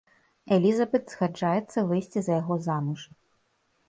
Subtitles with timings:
[0.55, 3.01] Элізабэт згаджаецца выйсці за яго замуж.